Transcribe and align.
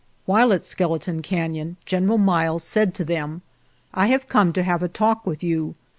"While 0.25 0.51
at 0.51 0.63
Skeleton 0.63 1.21
Canon 1.21 1.77
General 1.85 2.17
Miles 2.17 2.63
said 2.63 2.95
to 2.95 3.05
them:' 3.05 3.43
I 4.03 4.07
have 4.07 4.27
come 4.27 4.51
to 4.53 4.63
have 4.63 4.81
a 4.81 4.87
talk 4.87 5.27
with 5.27 5.43
you.' 5.43 5.75